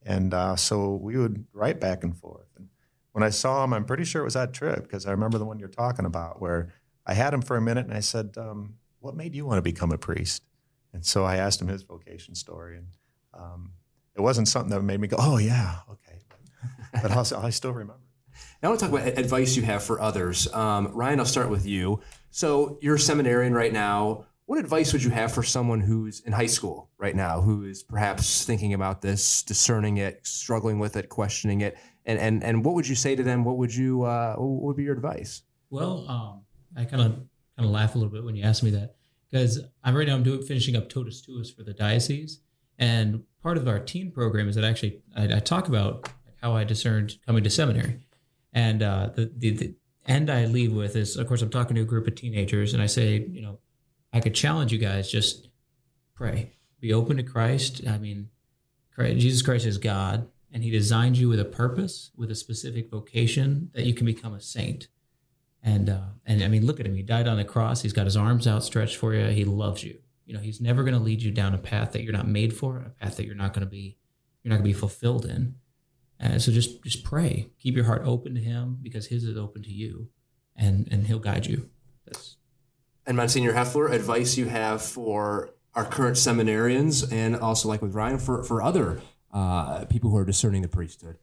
[0.04, 2.48] and uh, so we would write back and forth.
[2.56, 2.68] And
[3.12, 5.44] when I saw him, I'm pretty sure it was that trip because I remember the
[5.44, 6.72] one you're talking about where
[7.06, 9.62] I had him for a minute and I said, um, What made you want to
[9.62, 10.42] become a priest?
[10.92, 12.76] And so I asked him his vocation story.
[12.76, 12.86] And
[13.32, 13.72] um,
[14.14, 16.18] it wasn't something that made me go, Oh, yeah, okay.
[17.02, 18.00] But also, I still remember.
[18.62, 20.52] Now I want to talk about advice you have for others.
[20.52, 22.00] Um, Ryan, I'll start with you.
[22.30, 24.26] So you're a seminarian right now.
[24.46, 27.82] What advice would you have for someone who's in high school right now, who is
[27.82, 32.74] perhaps thinking about this, discerning it, struggling with it, questioning it, and and and what
[32.74, 33.44] would you say to them?
[33.44, 35.42] What would you uh, what would be your advice?
[35.70, 36.40] Well, um,
[36.76, 37.12] I kind of
[37.56, 38.96] kind of laugh a little bit when you ask me that
[39.30, 42.40] because I'm right now I'm doing finishing up Totus Tuus for the diocese,
[42.78, 46.10] and part of our teen program is that actually I, I talk about
[46.42, 48.04] how I discerned coming to seminary,
[48.52, 49.74] and uh, the, the the
[50.06, 52.82] end I leave with is of course I'm talking to a group of teenagers, and
[52.82, 53.58] I say you know
[54.14, 55.48] I could challenge you guys just
[56.14, 57.82] pray, be open to Christ.
[57.86, 58.28] I mean,
[58.94, 62.88] Christ, Jesus Christ is God, and He designed you with a purpose, with a specific
[62.88, 64.86] vocation that you can become a saint.
[65.64, 66.94] And uh, and I mean, look at him.
[66.94, 67.82] He died on the cross.
[67.82, 69.26] He's got his arms outstretched for you.
[69.26, 69.98] He loves you.
[70.26, 72.56] You know, he's never going to lead you down a path that you're not made
[72.56, 73.96] for, a path that you're not going to be,
[74.42, 75.56] you're not going to be fulfilled in.
[76.20, 77.48] And so just just pray.
[77.58, 80.10] Keep your heart open to him because his is open to you,
[80.54, 81.70] and and he'll guide you.
[83.04, 87.94] That's And Monsignor Heffler, advice you have for our current seminarians, and also like with
[87.94, 89.00] Ryan for for other
[89.32, 91.18] uh, people who are discerning the priesthood.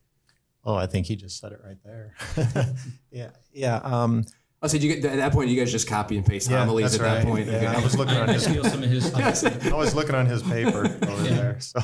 [0.63, 2.13] Oh, I think he just said it right there.
[3.12, 3.78] yeah, yeah.
[3.78, 4.26] Um,
[4.62, 6.91] I said you get at that point you guys just copy and paste Yeah, homilies
[6.91, 7.48] that's at that point.
[7.48, 7.65] Yeah, Okay.
[7.67, 9.12] I was looking on his steal some of his.
[9.74, 11.34] I was looking on his paper over Yeah.
[11.36, 11.60] there.
[11.62, 11.80] So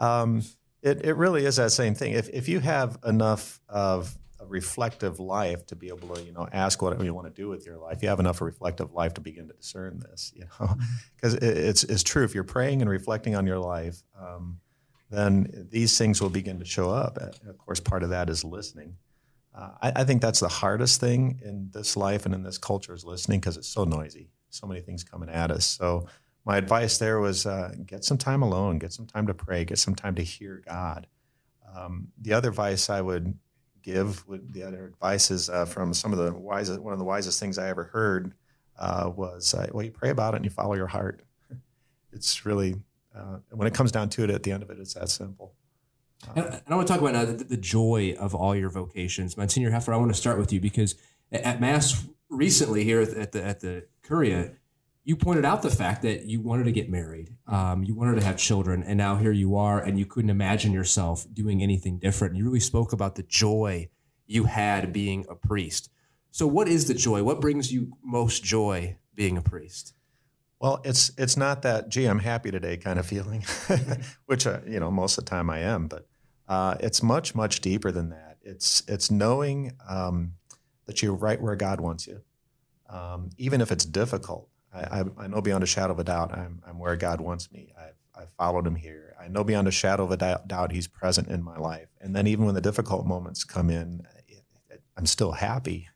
[0.00, 0.42] um,
[0.82, 2.12] it, it really is that same thing.
[2.12, 4.18] If, if you have enough of a
[4.50, 7.64] reflective life to be able to, you know, ask what you want to do with
[7.64, 10.76] your life, you have enough reflective life to begin to discern this, you know,
[11.16, 12.24] because it's, it's true.
[12.24, 14.58] If you're praying and reflecting on your life, um,
[15.10, 17.16] then these things will begin to show up.
[17.16, 18.96] Of course, part of that is listening.
[19.54, 22.94] Uh, I, I think that's the hardest thing in this life and in this culture
[22.94, 24.30] is listening because it's so noisy.
[24.50, 25.64] So many things coming at us.
[25.66, 26.06] So
[26.44, 29.78] my advice there was uh, get some time alone, get some time to pray, get
[29.78, 31.06] some time to hear God.
[31.76, 33.38] Um, the other advice I would
[33.82, 37.04] give, would, the other advice is uh, from some of the wisest, one of the
[37.04, 38.34] wisest things I ever heard
[38.78, 41.22] uh, was, uh, well, you pray about it and you follow your heart.
[42.12, 42.74] It's really,
[43.14, 45.54] uh, when it comes down to it, at the end of it, it's that simple.
[46.34, 49.36] And and I want to talk about now the, the joy of all your vocations.
[49.36, 50.94] Monsignor Heffler, I want to start with you because
[51.32, 54.52] at, at Mass recently here at the at the Curia,
[55.04, 58.26] you pointed out the fact that you wanted to get married, um, you wanted to
[58.26, 62.36] have children, and now here you are, and you couldn't imagine yourself doing anything different.
[62.36, 63.88] You really spoke about the joy
[64.26, 65.90] you had being a priest.
[66.30, 67.22] So, what is the joy?
[67.22, 69.94] What brings you most joy being a priest?
[70.60, 73.44] Well, it's it's not that gee, I'm happy today kind of feeling,
[74.26, 76.06] which uh, you know most of the time I am, but
[76.46, 78.36] uh, it's much much deeper than that.
[78.42, 80.34] It's it's knowing um,
[80.84, 82.20] that you're right where God wants you,
[82.90, 84.49] um, even if it's difficult.
[84.72, 87.72] I, I, know beyond a shadow of a doubt I'm I'm where God wants me.
[87.78, 89.16] I've I've followed Him here.
[89.20, 91.88] I know beyond a shadow of a doubt, He's present in my life.
[92.00, 94.06] And then even when the difficult moments come in,
[94.96, 95.88] I'm still happy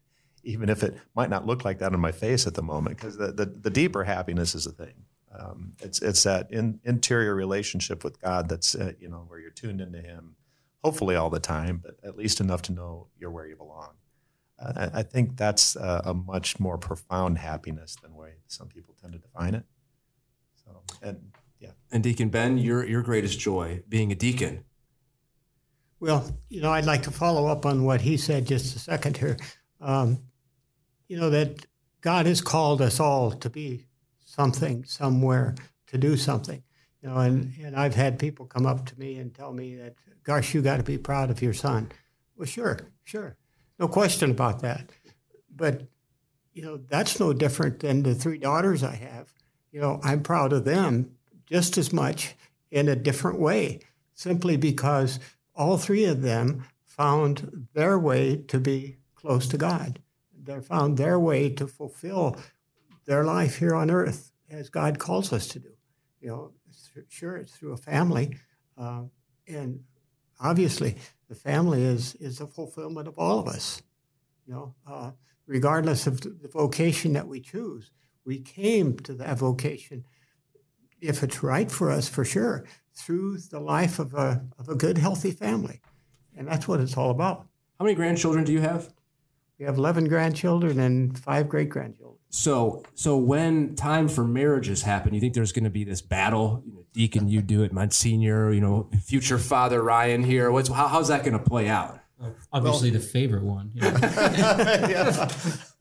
[0.44, 3.16] even if it might not look like that on my face at the moment, because
[3.16, 4.94] the, the, the, deeper happiness is a thing.
[5.36, 9.50] Um, it's it's that in, interior relationship with God that's uh, you know where you're
[9.50, 10.36] tuned into Him,
[10.84, 13.94] hopefully all the time, but at least enough to know you're where you belong.
[14.58, 18.68] Uh, I, I think that's a, a much more profound happiness than the way some
[18.68, 19.64] people tend to define it.
[20.64, 24.64] So and yeah, And Deacon Ben, your your greatest joy being a deacon.
[26.00, 29.16] Well, you know, I'd like to follow up on what he said just a second
[29.16, 29.36] here.
[29.80, 30.18] Um,
[31.08, 31.66] you know, that
[32.00, 33.86] God has called us all to be
[34.24, 35.54] something, somewhere,
[35.86, 36.62] to do something.
[37.00, 39.94] You know, and, and I've had people come up to me and tell me that,
[40.22, 41.90] gosh, you got to be proud of your son.
[42.36, 43.36] Well, sure, sure.
[43.78, 44.90] No question about that.
[45.54, 45.88] But,
[46.52, 49.32] you know, that's no different than the three daughters I have.
[49.72, 52.34] You know, I'm proud of them just as much
[52.70, 53.80] in a different way,
[54.14, 55.18] simply because
[55.54, 60.00] all three of them found their way to be close to God.
[60.42, 62.36] They found their way to fulfill
[63.06, 65.70] their life here on earth as God calls us to do.
[66.20, 66.52] You know,
[67.08, 68.36] sure, it's through a family,
[68.78, 69.02] uh,
[69.48, 69.80] and
[70.40, 70.96] obviously
[71.28, 73.82] the family is is the fulfillment of all of us.
[74.46, 75.10] You know, uh,
[75.46, 77.90] regardless of the vocation that we choose,
[78.24, 80.04] we came to that vocation,
[81.00, 84.98] if it's right for us, for sure, through the life of a of a good,
[84.98, 85.80] healthy family,
[86.36, 87.46] and that's what it's all about.
[87.78, 88.92] How many grandchildren do you have?
[89.58, 92.18] We have 11 grandchildren and five great grandchildren.
[92.30, 96.62] So, so when time for marriages happen, you think there's going to be this battle?
[96.66, 98.52] You know, Deacon, you do it, Monsignor.
[98.52, 100.50] You know, future Father Ryan here.
[100.50, 102.00] What's how, how's that going to play out?
[102.52, 103.70] Obviously, the favorite one.
[103.74, 103.96] you know.
[104.00, 105.28] yeah.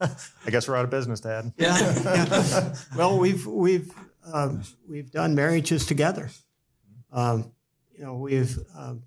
[0.46, 1.52] I guess we're out of business, Dad.
[1.56, 1.78] Yeah.
[2.04, 2.74] yeah.
[2.96, 3.92] Well, we've we've
[4.32, 6.30] um, we've done marriages together.
[7.12, 7.52] Um,
[7.96, 9.02] you know, we've um,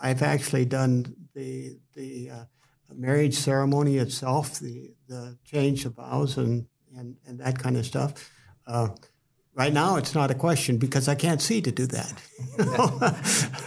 [0.00, 2.44] I've actually done the the uh,
[2.92, 6.66] marriage ceremony itself, the the change of vows and
[6.96, 8.30] and, and that kind of stuff.
[8.66, 8.88] Uh,
[9.54, 13.18] right now, it's not a question because I can't see to do that.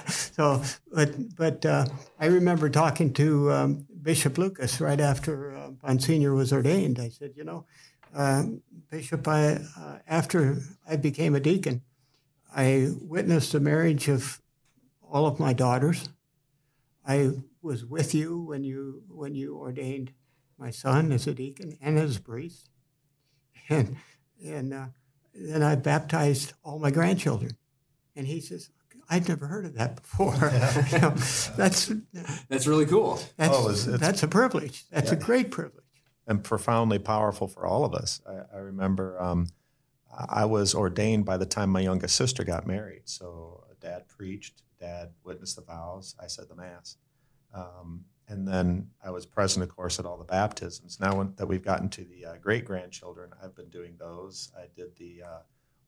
[0.36, 1.86] so, but but uh,
[2.19, 6.99] I remember talking to um, Bishop Lucas right after uh, Monsignor was ordained.
[6.99, 7.65] I said, you know,
[8.15, 8.43] uh,
[8.89, 11.82] Bishop, I uh, after I became a deacon,
[12.56, 14.41] I witnessed the marriage of
[15.01, 16.10] all of my daughters.
[17.06, 17.32] I
[17.67, 20.13] was with you when you when you ordained
[20.58, 22.69] my son as a deacon and as a priest,
[23.69, 23.97] and
[24.43, 24.88] and uh,
[25.36, 27.51] then I baptized all my grandchildren.
[28.15, 28.71] And he says,
[29.10, 30.34] I'd never heard of that before.
[30.91, 31.13] you know,
[31.56, 31.91] that's
[32.49, 33.19] that's really cool.
[33.36, 34.86] That's, oh, it's, it's, that's a privilege.
[34.89, 35.17] That's yeah.
[35.17, 35.84] a great privilege.
[36.25, 38.21] And profoundly powerful for all of us.
[38.27, 39.47] I, I remember um,
[40.30, 43.03] I was ordained by the time my youngest sister got married.
[43.06, 46.97] So dad preached, dad witnessed the vows, I said the mass.
[47.53, 50.99] Um, and then I was present, of course, at all the baptisms.
[50.99, 54.51] Now that we've gotten to the uh, great grandchildren, I've been doing those.
[54.57, 55.39] I did the uh,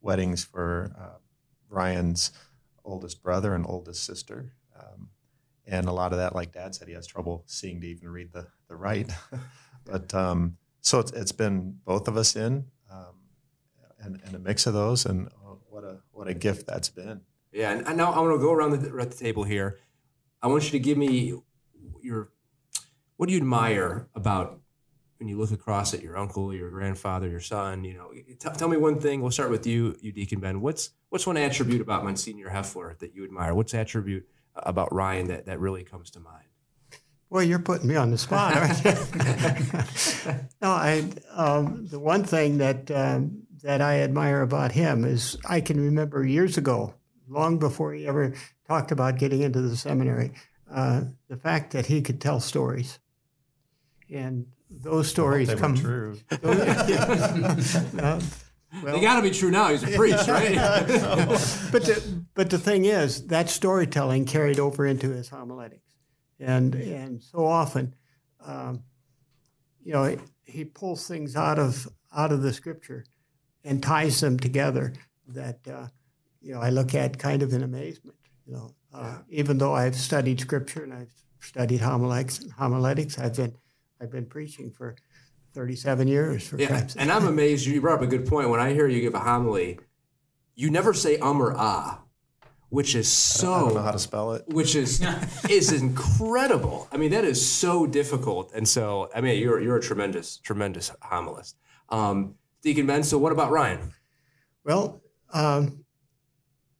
[0.01, 1.17] weddings for uh,
[1.69, 2.31] Ryan's
[2.85, 4.53] oldest brother and oldest sister.
[4.77, 5.09] Um,
[5.67, 8.31] and a lot of that, like Dad said, he has trouble seeing to even read
[8.31, 9.11] the, the right.
[9.85, 13.15] but um, so it's, it's been both of us in um,
[13.99, 15.05] and, and a mix of those.
[15.05, 17.21] And oh, what, a, what a gift that's been.
[17.51, 17.71] Yeah.
[17.71, 19.77] And now I'm going to go around the, around the table here.
[20.41, 21.33] I want you to give me
[22.01, 22.31] your
[23.17, 24.59] what do you admire about
[25.17, 27.83] when you look across at your uncle, your grandfather, your son?
[27.83, 29.21] You know, t- tell me one thing.
[29.21, 30.61] We'll start with you, you Deacon Ben.
[30.61, 33.53] What's what's one attribute about Monsignor Heffler that you admire?
[33.53, 36.45] What's attribute about Ryan that that really comes to mind?
[37.29, 38.55] Well, you're putting me on the spot.
[40.61, 45.61] no, I um, the one thing that um, that I admire about him is I
[45.61, 46.95] can remember years ago,
[47.27, 48.33] long before he ever
[48.67, 50.31] talked about getting into the seminary,
[50.71, 52.99] uh, the fact that he could tell stories,
[54.09, 56.17] and those stories come true.
[56.31, 58.19] uh,
[58.83, 59.69] well, they got to be true now.
[59.69, 60.55] He's a priest, right?
[60.55, 65.95] but the, but the thing is, that storytelling carried over into his homiletics,
[66.39, 67.95] and and so often,
[68.45, 68.83] um,
[69.83, 73.05] you know, he, he pulls things out of out of the scripture
[73.63, 74.93] and ties them together
[75.27, 75.87] that uh,
[76.41, 78.17] you know I look at kind of in amazement.
[78.49, 83.35] You know, uh, even though I've studied scripture and I've studied homiletics, and homiletics, I've
[83.35, 83.53] been
[84.01, 84.95] I've been preaching for
[85.53, 86.47] 37 years.
[86.47, 87.67] For yeah, and I'm amazed.
[87.67, 88.49] You brought up a good point.
[88.49, 89.79] When I hear you give a homily,
[90.55, 92.01] you never say um or ah,
[92.69, 93.53] which is so.
[93.53, 94.45] I don't know how to spell it.
[94.47, 95.05] Which is
[95.49, 96.87] is incredible.
[96.91, 98.51] I mean, that is so difficult.
[98.55, 101.53] And so, I mean, you're you're a tremendous tremendous homilist,
[101.89, 102.33] um,
[102.63, 103.03] Deacon Ben.
[103.03, 103.93] So, what about Ryan?
[104.63, 105.01] Well,
[105.33, 105.78] um,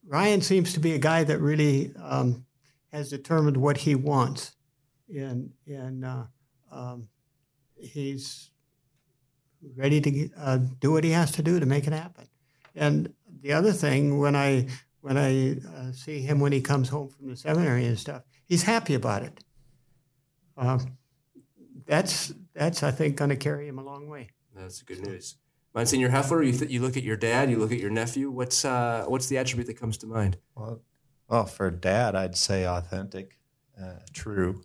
[0.10, 2.44] Ryan seems to be a guy that really um,
[2.92, 4.54] has determined what he wants,
[5.08, 6.24] and and uh,
[6.72, 7.08] um,
[7.76, 8.50] he's
[9.76, 12.28] ready to uh, do what he has to do to make it happen.
[12.76, 14.68] And the other thing, when I
[15.02, 18.64] when I uh, see him when he comes home from the seminary and stuff, he's
[18.64, 19.44] happy about it.
[20.58, 20.98] Um,
[21.86, 24.30] that's that's I think going to carry him a long way.
[24.56, 25.36] That's good news.
[25.74, 28.32] Monsignor Heffler, you, th- you look at your dad, you look at your nephew.
[28.32, 30.38] What's uh, what's the attribute that comes to mind?
[30.56, 30.82] Well,
[31.28, 33.38] well for dad, I'd say authentic,
[33.80, 34.64] uh, true.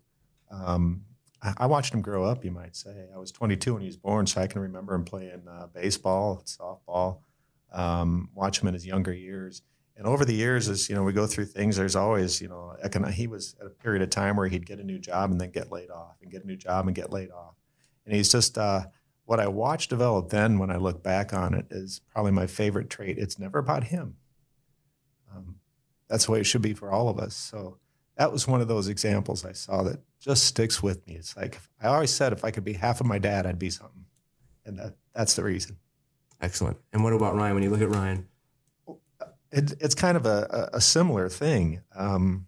[0.51, 1.05] Um,
[1.43, 2.45] I, I, watched him grow up.
[2.45, 5.05] You might say I was 22 when he was born, so I can remember him
[5.05, 7.19] playing uh, baseball, softball.
[7.73, 9.63] Um, watch him in his younger years,
[9.97, 11.77] and over the years, as you know, we go through things.
[11.77, 12.77] There's always, you know,
[13.13, 15.51] he was at a period of time where he'd get a new job and then
[15.51, 17.57] get laid off, and get a new job and get laid off,
[18.07, 18.85] and he's just uh,
[19.25, 22.91] what I watched develop then when I look back on it is probably my favorite
[22.91, 23.19] trait.
[23.19, 24.17] It's never about him.
[25.35, 25.57] Um,
[26.09, 27.35] that's the way it should be for all of us.
[27.35, 27.79] So
[28.17, 31.15] that was one of those examples I saw that just sticks with me.
[31.15, 33.71] It's like I always said, if I could be half of my dad, I'd be
[33.71, 34.05] something,
[34.65, 35.77] and that that's the reason.
[36.41, 36.77] Excellent.
[36.93, 37.55] And what about Ryan?
[37.55, 38.29] When you look at Ryan,
[39.51, 41.81] it, it's kind of a, a, similar thing.
[41.95, 42.47] Um,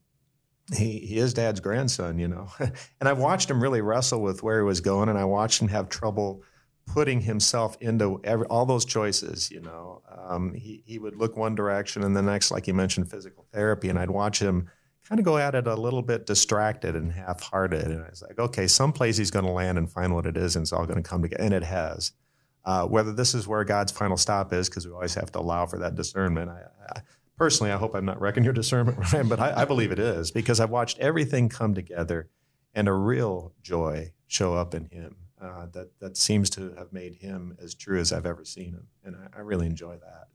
[0.75, 4.59] he he is dad's grandson, you know, and I've watched him really wrestle with where
[4.59, 6.43] he was going, and I watched him have trouble
[6.87, 9.51] putting himself into every, all those choices.
[9.51, 13.11] You know, um, he he would look one direction and the next, like you mentioned,
[13.11, 14.71] physical therapy, and I'd watch him
[15.09, 17.85] kind of go at it a little bit distracted and half-hearted.
[17.85, 20.57] And I was like, okay, someplace he's going to land and find what it is,
[20.57, 22.13] and it's all going to come together, and it has.
[22.65, 25.67] Uh, whether this is where God's final stop is, because we always have to allow
[25.67, 26.51] for that discernment.
[26.51, 27.01] I, I,
[27.39, 30.33] personally, I hope I'm not wrecking your discernment, Ryan, but I, I believe it is
[30.33, 32.29] because I've watched everything come together
[32.75, 37.17] and a real joy show up in him uh, that that seems to have made
[37.17, 40.29] him as true as I've ever seen him, and I, I, really enjoy that.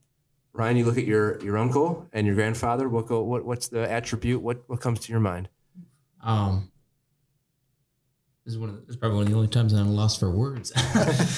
[0.52, 2.88] Ryan, you look at your your uncle and your grandfather.
[2.88, 3.22] What go?
[3.22, 4.42] What what's the attribute?
[4.42, 5.48] What what comes to your mind?
[6.22, 6.70] Um,
[8.44, 10.20] This is one of the, this is probably one of the only times I'm lost
[10.20, 10.72] for words.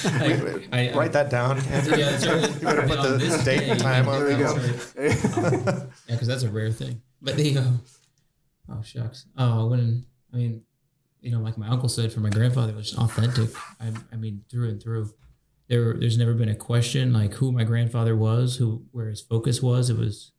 [0.05, 1.57] Like, I- I- Write that down.
[1.57, 2.25] Yeah, that's
[2.61, 5.11] you better put the this date and time on There you there.
[5.13, 5.87] go.
[6.07, 7.01] Yeah, because that's a rare thing.
[7.21, 7.71] But the uh,
[8.69, 9.25] oh shucks.
[9.37, 10.63] Oh, when I mean,
[11.25, 13.49] you know, like my uncle said, for my grandfather, it was authentic.
[13.81, 15.13] I, I mean, through and through.
[15.67, 19.61] There, there's never been a question like who my grandfather was, who where his focus
[19.61, 19.89] was.
[19.89, 20.31] It was,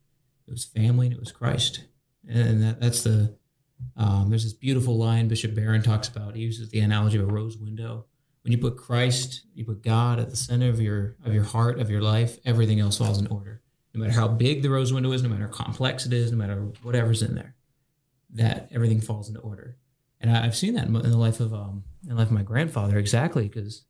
[0.47, 1.85] it was family and it was Christ,
[2.29, 3.37] and that, that's the.
[3.97, 6.35] Um, there's this beautiful line Bishop Barron talks about.
[6.35, 8.07] He uses the analogy of a rose window.
[8.43, 11.81] When you put Christ, you put God at the center of your of your heart
[11.81, 12.39] of your life.
[12.45, 13.63] Everything else falls in order
[13.97, 16.37] no matter how big the rose window is, no matter how complex it is, no
[16.37, 17.55] matter whatever's in there,
[18.35, 19.79] that everything falls into order.
[20.27, 22.43] And I, I've seen that in the life of um in the life of my
[22.43, 23.85] grandfather exactly because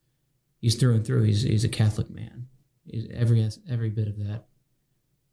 [0.59, 1.23] he's through and through.
[1.23, 2.47] He's he's a Catholic man.
[2.85, 4.45] He's every every bit of that.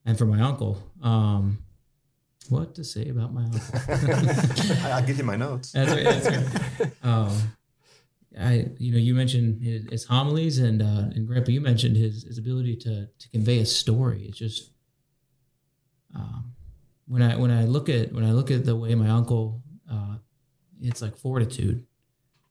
[0.06, 1.58] And for my uncle, um,
[2.48, 3.60] what to say about my uncle?
[4.86, 5.72] I'll give you my notes.
[5.72, 6.04] That's right.
[6.04, 6.90] That's right.
[7.02, 7.32] Um,
[8.38, 12.24] I, you know, you mentioned his, his homilies, and uh, and Grandpa, you mentioned his
[12.24, 14.24] his ability to to convey a story.
[14.28, 14.70] It's just
[16.14, 16.52] um,
[17.06, 19.62] when I when I look at when I look at the way my uncle,
[20.80, 21.86] it's like fortitude.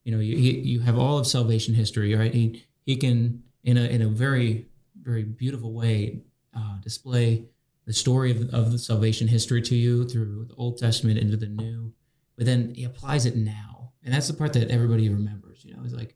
[0.04, 2.34] You know, you you have all of salvation history, right?
[2.34, 4.68] He he can in a in a very
[5.02, 6.22] very beautiful way
[6.56, 7.46] uh, display
[7.86, 11.48] the story of, of the salvation history to you through the Old Testament into the
[11.48, 11.94] New,
[12.38, 15.66] but then he applies it now, and that's the part that everybody remembers.
[15.66, 16.16] You know, it's like,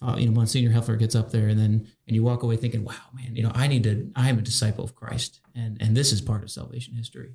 [0.00, 2.84] uh, you know, Monsignor Heffler gets up there, and then and you walk away thinking,
[2.84, 4.10] "Wow, man, you know, I need to.
[4.16, 7.32] I am a disciple of Christ, and and this is part of salvation history."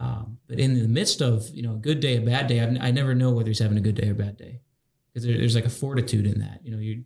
[0.00, 2.76] Um, but in the midst of you know a good day, a bad day, I've,
[2.80, 4.60] I never know whether he's having a good day or a bad day,
[5.12, 6.60] because there, there's like a fortitude in that.
[6.64, 7.04] You know, you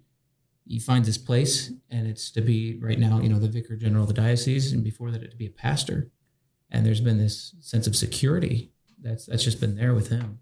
[0.66, 4.04] he finds his place, and it's to be right now, you know, the vicar general
[4.04, 6.10] of the diocese, and before that, to be a pastor.
[6.70, 10.38] And there's been this sense of security that's that's just been there with him.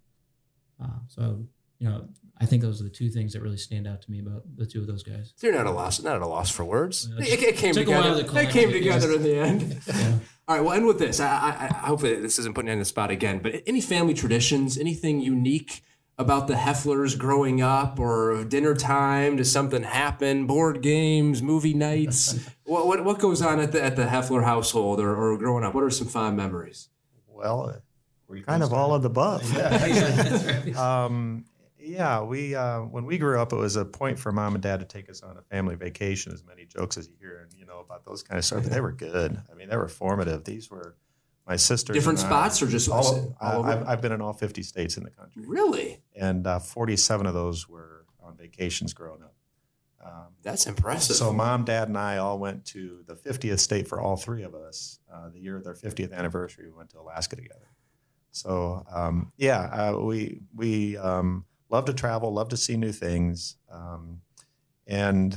[0.83, 1.47] Uh, so
[1.83, 2.07] you know,
[2.41, 4.67] I think those are the two things that really stand out to me about the
[4.67, 5.33] two of those guys.
[5.35, 7.09] So you're not a loss, not at a loss for words.
[7.09, 8.33] Well, it, it came took a while together.
[8.33, 9.17] to It came it, together yes.
[9.17, 9.81] in the end.
[9.87, 10.19] Yeah.
[10.49, 11.19] All right, we'll end with this.
[11.19, 14.15] I, I, I hope this isn't putting you on the spot again, but any family
[14.15, 15.83] traditions, anything unique
[16.19, 19.37] about the Hefflers growing up or dinner time?
[19.37, 20.47] Does something happen?
[20.47, 22.49] Board games, movie nights?
[22.65, 25.75] what, what what goes on at the at the Heffler household or, or growing up?
[25.75, 26.89] What are some fond memories?
[27.29, 27.79] Well, uh,
[28.33, 29.43] where Kind of all of the above.
[29.55, 30.77] That's right.
[30.77, 31.45] Um,
[31.83, 34.81] yeah, we uh, when we grew up, it was a point for mom and dad
[34.81, 36.33] to take us on a family vacation.
[36.33, 38.73] As many jokes as you hear, and you know about those kind of stuff, but
[38.73, 39.41] they were good.
[39.51, 40.45] I mean, they were formative.
[40.45, 40.97] These were
[41.47, 41.95] my sisters.
[41.95, 44.63] Different and I- spots or just all, all I, I've, I've been in all 50
[44.63, 46.01] states in the country, really?
[46.15, 49.35] and uh, 47 of those were on vacations growing up.
[50.05, 51.15] Um, That's impressive.
[51.17, 54.55] so mom, dad, and I all went to the 50th state for all three of
[54.55, 54.99] us.
[55.13, 57.69] Uh, the year of their 50th anniversary, we went to Alaska together.
[58.33, 59.61] So um, yeah,
[59.93, 64.21] uh, we we um, love to travel, love to see new things, um,
[64.87, 65.37] and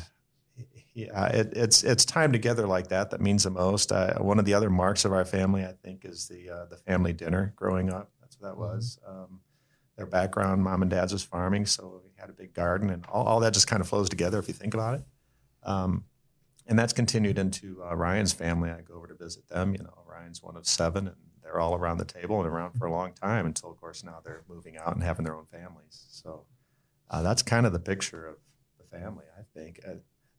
[0.93, 3.91] yeah, it, it's it's time together like that that means the most.
[3.91, 6.77] Uh, one of the other marks of our family, I think, is the uh, the
[6.77, 8.11] family dinner growing up.
[8.21, 8.99] That's what that was.
[9.07, 9.41] Um,
[9.97, 13.25] their background, mom and dad's was farming, so we had a big garden, and all,
[13.25, 15.03] all that just kind of flows together if you think about it.
[15.63, 16.05] Um,
[16.67, 18.69] and that's continued into uh, Ryan's family.
[18.71, 19.73] I go over to visit them.
[19.73, 22.87] You know, Ryan's one of seven, and they're all around the table and around for
[22.87, 26.05] a long time until, of course, now they're moving out and having their own families.
[26.09, 26.45] So
[27.11, 28.37] uh, that's kind of the picture of
[28.79, 29.79] the family, I think.
[29.87, 29.95] Uh,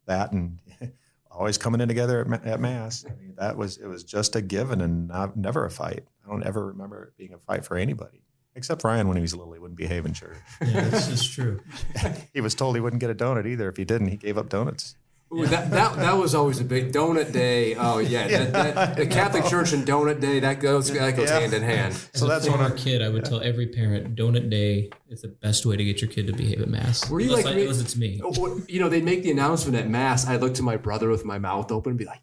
[0.07, 0.59] that and
[1.31, 3.05] always coming in together at, ma- at mass.
[3.07, 6.05] I mean, that was it was just a given and not, never a fight.
[6.25, 8.23] I don't ever remember it being a fight for anybody.
[8.57, 10.39] Except Ryan, when he was little, he wouldn't behave in church.
[10.63, 11.61] Yeah, this is true.
[12.33, 13.69] he was told he wouldn't get a donut either.
[13.69, 14.97] If he didn't, he gave up donuts.
[15.35, 17.75] Ooh, that, that that was always a big donut day.
[17.75, 21.41] Oh yeah, That, that, the Catholic Church and donut day that goes that goes Yeah.
[21.41, 21.95] hand in hand.
[21.95, 24.91] As So a that's one former of- kid, I would tell every parent, donut day
[25.11, 27.11] is the best way to get your kid to behave at mass.
[27.11, 28.21] Were you unless, like I, me- unless it's me.
[28.23, 30.27] Oh, You know, they'd make the announcement at mass.
[30.29, 32.21] I look to my brother with my mouth open and be like,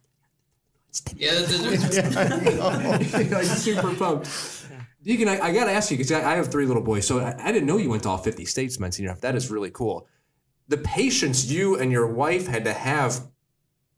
[1.17, 1.57] Yeah, that's,
[1.99, 4.29] that's, like super pumped.
[5.03, 7.19] Deacon, I, I got to ask you because I, I have three little boys, so
[7.19, 9.17] I, I didn't know you went to all 50 states, Monsignor.
[9.19, 10.07] That is really cool.
[10.67, 13.27] The patience you and your wife had to have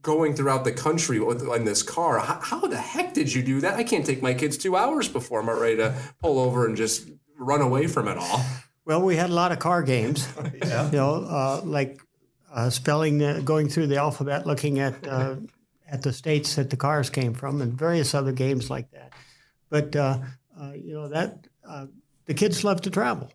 [0.01, 2.19] going throughout the country in this car.
[2.19, 3.75] How, how the heck did you do that?
[3.75, 7.09] I can't take my kids two hours before I'm ready to pull over and just
[7.37, 8.41] run away from it all.
[8.85, 10.27] Well, we had a lot of car games.
[10.65, 10.85] Yeah.
[10.85, 11.99] You know, uh, like
[12.53, 15.35] uh, spelling, uh, going through the alphabet, looking at uh,
[15.87, 19.13] at the states that the cars came from, and various other games like that.
[19.69, 20.19] But uh,
[20.59, 21.87] uh, you know that uh,
[22.25, 23.31] the kids love to travel.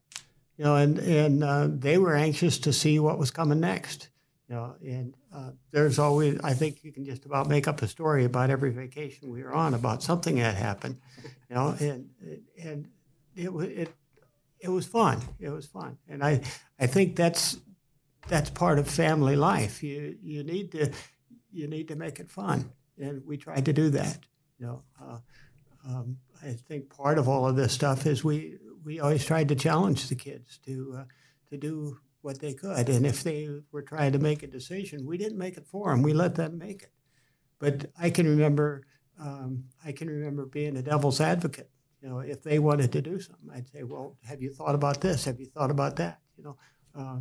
[0.60, 4.10] You know, and and uh, they were anxious to see what was coming next.
[4.46, 7.88] You know, and uh, there's always I think you can just about make up a
[7.88, 11.00] story about every vacation we were on about something that happened.
[11.48, 12.10] You know, and
[12.62, 12.88] and
[13.34, 13.94] it it
[14.58, 15.22] it was fun.
[15.38, 16.42] It was fun, and I
[16.78, 17.56] I think that's
[18.28, 19.82] that's part of family life.
[19.82, 20.92] You you need to
[21.50, 24.18] you need to make it fun, and we tried to do that.
[24.58, 25.18] You know, uh,
[25.88, 29.54] um, I think part of all of this stuff is we we always tried to
[29.54, 31.04] challenge the kids to uh,
[31.50, 35.16] to do what they could, and if they were trying to make a decision, we
[35.16, 36.02] didn't make it for them.
[36.02, 36.92] We let them make it.
[37.58, 38.84] But I can remember
[39.18, 41.70] um, I can remember being a devil's advocate.
[42.02, 45.00] You know, if they wanted to do something, I'd say, "Well, have you thought about
[45.00, 45.24] this?
[45.24, 46.56] Have you thought about that?" You know,
[46.94, 47.18] uh,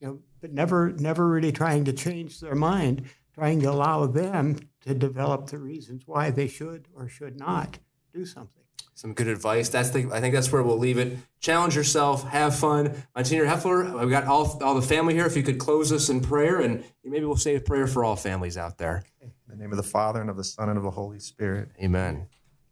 [0.00, 4.58] you know, but never, never really trying to change their mind, trying to allow them
[4.82, 7.78] to develop the reasons why they should or should not
[8.12, 8.64] do something.
[9.00, 9.70] Some good advice.
[9.70, 10.10] That's the.
[10.12, 11.16] I think that's where we'll leave it.
[11.40, 12.22] Challenge yourself.
[12.24, 12.84] Have fun.
[12.84, 15.24] My Monsignor Heffler, we got all all the family here.
[15.24, 18.14] If you could close us in prayer, and maybe we'll say a prayer for all
[18.14, 19.02] families out there.
[19.22, 21.70] In the name of the Father and of the Son and of the Holy Spirit.
[21.82, 22.28] Amen.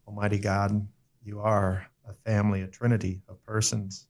[0.07, 0.87] Almighty God,
[1.25, 4.07] you are a family, a trinity of persons,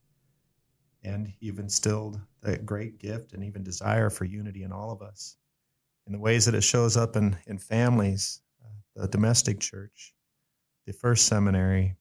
[1.05, 5.37] and you've instilled the great gift and even desire for unity in all of us.
[6.09, 10.15] In the ways that it shows up in, in families, uh, the domestic church,
[10.85, 11.95] the first seminary,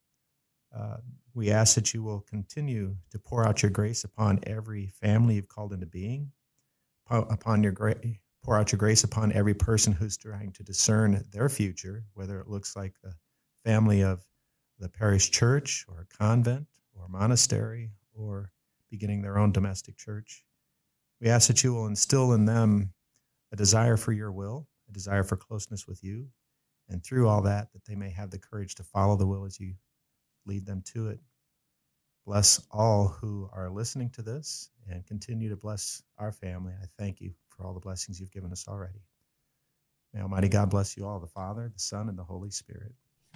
[0.75, 0.97] uh,
[1.33, 5.47] we ask that you will continue to pour out your grace upon every family you've
[5.47, 6.31] called into being,
[7.09, 7.95] upon your gra-
[8.43, 12.47] pour out your grace upon every person who's trying to discern their future, whether it
[12.47, 13.13] looks like the
[13.63, 14.25] family of
[14.79, 16.65] the parish church or a convent
[16.95, 18.51] or monastery or
[18.89, 20.43] beginning their own domestic church.
[21.19, 22.93] We ask that you will instill in them
[23.51, 26.27] a desire for your will, a desire for closeness with you,
[26.89, 29.59] and through all that, that they may have the courage to follow the will as
[29.59, 29.73] you
[30.47, 31.19] lead them to it.
[32.25, 36.73] Bless all who are listening to this and continue to bless our family.
[36.73, 38.99] I thank you for all the blessings you've given us already.
[40.13, 42.93] May Almighty God bless you all, the Father, the Son, and the Holy Spirit.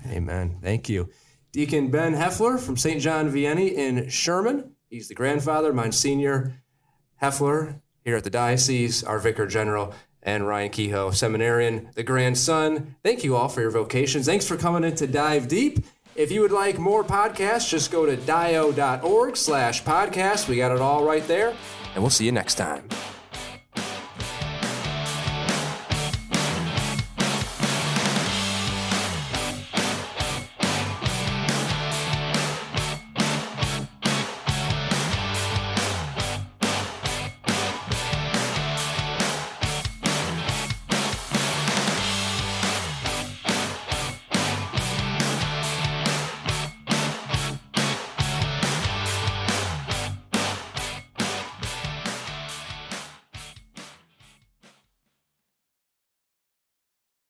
[0.08, 0.60] Amen.
[0.62, 1.10] Thank you.
[1.52, 3.02] Deacon Ben Heffler from St.
[3.02, 4.72] John Vianney in Sherman.
[4.90, 6.56] He's the grandfather, Monsignor
[7.22, 9.94] Heffler here at the diocese, our vicar general,
[10.24, 12.96] and Ryan Kehoe, seminarian, the grandson.
[13.04, 14.26] Thank you all for your vocations.
[14.26, 15.80] Thanks for coming in to dive deep.
[16.16, 20.50] If you would like more podcasts, just go to dio.org slash podcast.
[20.50, 21.56] We got it all right there,
[21.94, 22.84] and we'll see you next time.